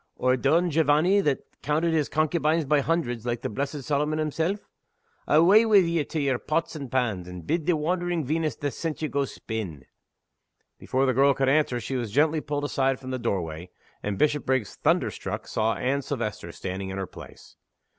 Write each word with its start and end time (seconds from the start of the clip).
or 0.15 0.35
Don 0.35 0.71
Jovanny 0.71 1.21
that 1.21 1.43
counted 1.61 1.93
his 1.93 2.09
concubines 2.09 2.65
by 2.65 2.79
hundreds, 2.81 3.23
like 3.23 3.43
the 3.43 3.49
blessed 3.51 3.83
Solomon 3.83 4.17
himself? 4.17 4.67
Awa' 5.27 5.67
wi' 5.67 5.75
ye 5.75 6.03
to 6.03 6.19
yer 6.19 6.39
pots 6.39 6.75
and 6.75 6.91
pans; 6.91 7.27
and 7.27 7.45
bid 7.45 7.67
the 7.67 7.75
wandering 7.77 8.25
Venus 8.25 8.55
that 8.55 8.71
sent 8.71 9.03
ye 9.03 9.07
go 9.07 9.25
spin!" 9.25 9.85
Before 10.79 11.05
the 11.05 11.13
girl 11.13 11.35
could 11.35 11.49
answer 11.49 11.79
she 11.79 11.97
was 11.97 12.09
gently 12.09 12.41
pulled 12.41 12.63
aside 12.63 12.99
from 12.99 13.11
the 13.11 13.19
doorway, 13.19 13.69
and 14.01 14.17
Bishopriggs, 14.17 14.73
thunder 14.73 15.11
struck, 15.11 15.47
saw 15.47 15.75
Anne 15.75 16.01
Silvester 16.01 16.51
standing 16.51 16.89
in 16.89 16.97
her 16.97 17.05
place. 17.05 17.55